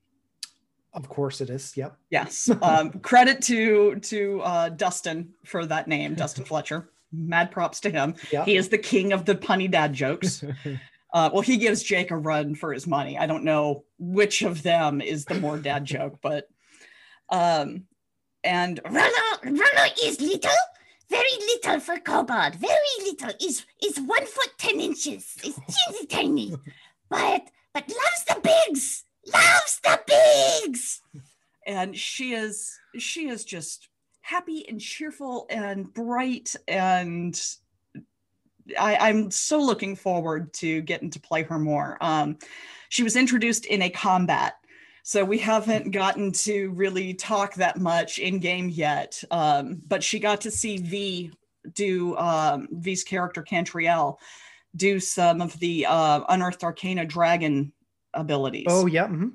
[0.95, 1.77] Of course it is.
[1.77, 1.97] Yep.
[2.11, 2.49] Yes.
[2.63, 6.89] Um, credit to to uh, Dustin for that name, Dustin Fletcher.
[7.13, 8.15] Mad props to him.
[8.33, 8.45] Yep.
[8.47, 10.45] He is the king of the punny dad jokes.
[11.11, 13.17] Uh, well, he gives Jake a run for his money.
[13.17, 16.51] I don't know which of them is the more dad joke, but
[17.31, 17.85] um,
[18.45, 19.09] and Rollo,
[19.43, 20.51] Rollo is little,
[21.11, 22.57] very little for kobold.
[22.57, 23.31] Very little.
[23.41, 25.37] Is is one foot ten inches.
[25.45, 26.55] Is teeny tiny.
[27.11, 29.05] But but loves the bigs.
[29.33, 31.01] Loves the bigs.
[31.67, 33.89] and she is she is just
[34.21, 37.41] happy and cheerful and bright and
[38.79, 41.97] I, am so looking forward to getting to play her more.
[42.03, 42.37] Um,
[42.91, 44.57] she was introduced in a combat,
[45.03, 49.23] so we haven't gotten to really talk that much in game yet.
[49.31, 51.33] Um, but she got to see V
[51.75, 54.17] do um, V's character Cantriel
[54.77, 57.73] do some of the uh, Unearthed Arcana Dragon
[58.15, 58.67] abilities.
[58.69, 59.07] Oh yeah.
[59.07, 59.29] Mm-hmm.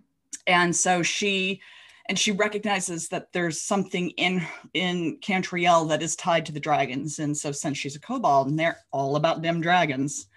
[0.48, 1.62] And so she
[2.10, 7.20] and she recognizes that there's something in in Cantriel that is tied to the dragons.
[7.20, 10.28] And so since she's a kobold and they're all about them dragons,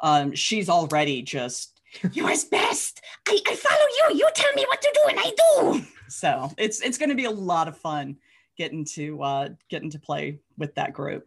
[0.00, 1.71] um, she's already just
[2.12, 3.00] yours best.
[3.28, 4.18] I, I follow you.
[4.18, 5.86] You tell me what to do and I do.
[6.08, 8.18] So it's it's gonna be a lot of fun
[8.56, 11.24] getting to uh getting to play with that group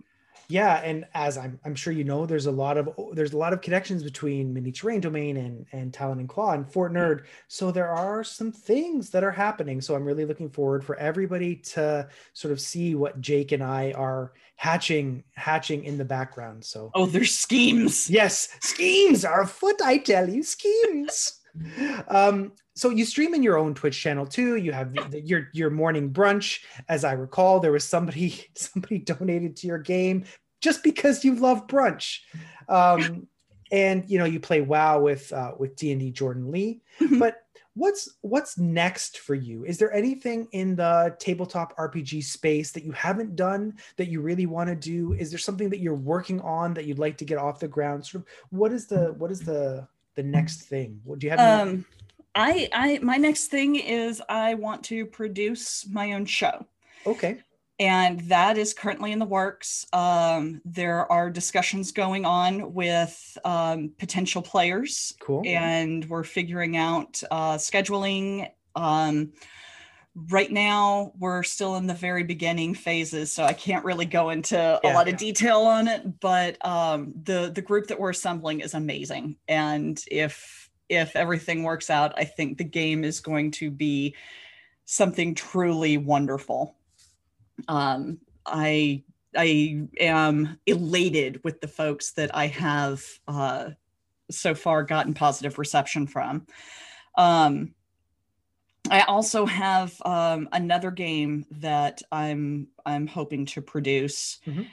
[0.48, 3.54] yeah and as I'm, I'm sure you know there's a lot of there's a lot
[3.54, 7.26] of connections between mini terrain domain and and talon and claw and fort nerd.
[7.48, 9.82] So there are some things that are happening.
[9.82, 13.92] So i'm really looking forward for everybody to sort of see what jake and i
[13.94, 16.64] are hatching hatching in the background.
[16.64, 18.10] So oh there's schemes.
[18.10, 21.40] Yes schemes are afoot i tell you schemes.
[22.10, 24.58] Um so you stream in your own twitch channel too.
[24.58, 26.60] You have the, the, your your morning brunch.
[26.90, 30.26] As i recall there was somebody somebody donated to your game
[30.62, 32.20] just because you love brunch.
[32.68, 33.28] Um
[33.72, 36.82] and you know you play wow with uh with d&d jordan lee.
[37.00, 37.20] Mm-hmm.
[37.20, 37.42] but
[37.76, 39.64] what's what's next for you?
[39.64, 44.46] Is there anything in the tabletop rpg space that you haven't done that you really
[44.46, 45.14] want to do?
[45.14, 48.06] Is there something that you're working on that you'd like to get off the ground?
[48.06, 51.00] Sort of what is the what is the the next thing?
[51.04, 51.86] What do you have um
[52.36, 56.66] I, I, my next thing is I want to produce my own show.
[57.08, 57.40] Okay.
[57.80, 59.86] And that is currently in the works.
[59.92, 65.14] Um, there are discussions going on with um, potential players.
[65.20, 65.44] Cool.
[65.46, 68.50] And we're figuring out uh, scheduling.
[68.76, 69.34] Um,
[70.32, 74.56] right now, we're still in the very beginning phases, so I can't really go into
[74.56, 75.14] yeah, a lot yeah.
[75.14, 76.20] of detail on it.
[76.22, 81.90] But um, the the group that we're assembling is amazing, and if if everything works
[81.90, 84.16] out, I think the game is going to be
[84.86, 86.76] something truly wonderful.
[87.68, 89.04] Um, I
[89.36, 93.72] I am elated with the folks that I have uh,
[94.32, 96.46] so far gotten positive reception from.
[97.18, 97.74] Um,
[98.90, 104.40] I also have um, another game that I'm I'm hoping to produce.
[104.46, 104.64] Mm-hmm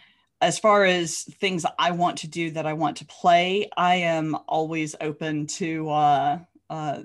[0.42, 4.36] as far as things I want to do that I want to play, I am
[4.48, 6.38] always open to uh,
[6.68, 7.02] uh,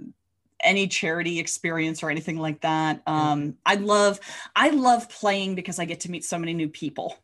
[0.60, 3.04] any charity experience or anything like that.
[3.06, 4.20] Um, I love
[4.56, 7.16] I love playing because I get to meet so many new people.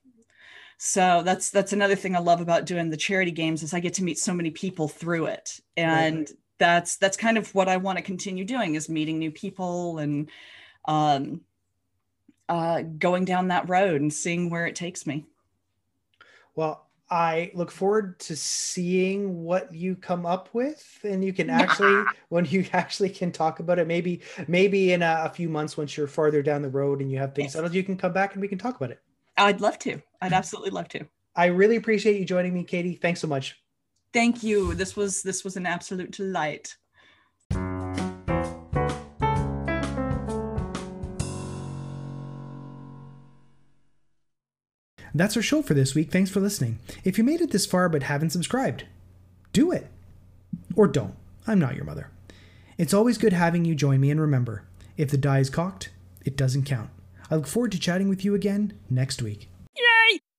[0.78, 3.96] So that's that's another thing I love about doing the charity games is I get
[3.96, 6.32] to meet so many people through it, and right.
[6.60, 10.30] that's that's kind of what I want to continue doing is meeting new people and
[10.86, 11.42] um,
[12.50, 15.26] uh, going down that road and seeing where it takes me.
[16.56, 22.04] Well, I look forward to seeing what you come up with, and you can actually,
[22.30, 25.96] when you actually can talk about it, maybe maybe in a, a few months once
[25.96, 27.54] you're farther down the road and you have things yes.
[27.54, 29.00] settled, you can come back and we can talk about it.
[29.38, 30.02] I'd love to.
[30.22, 31.06] I'd absolutely love to.
[31.36, 32.96] I really appreciate you joining me, Katie.
[32.96, 33.62] Thanks so much.
[34.14, 34.76] Thank you.
[34.76, 36.76] This was this was an absolute delight.
[45.16, 46.12] That's our show for this week.
[46.12, 46.80] Thanks for listening.
[47.04, 48.86] If you made it this far but haven't subscribed,
[49.52, 49.88] do it.
[50.76, 51.16] Or don't.
[51.46, 52.10] I'm not your mother.
[52.78, 54.64] It's always good having you join me, and remember
[54.98, 55.90] if the die is cocked,
[56.26, 56.90] it doesn't count.
[57.30, 59.50] I look forward to chatting with you again next week.